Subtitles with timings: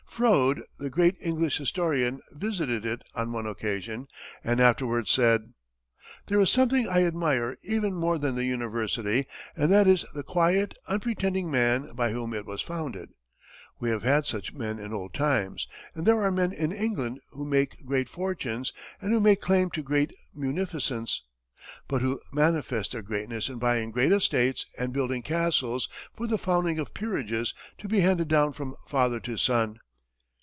[0.13, 4.07] Froude, the great English historian, visited it on one occasion,
[4.43, 5.53] and afterwards said:
[6.27, 9.25] "There is something I admire even more than the university,
[9.55, 13.13] and that is the quiet, unpretending man by whom it was founded.
[13.79, 17.43] We have had such men in old times, and there are men in England who
[17.45, 21.23] make great fortunes and who make claim to great munificence;
[21.87, 26.79] but who manifest their greatness in buying great estates and building castles for the founding
[26.79, 29.79] of peerages to be handed down from father to son.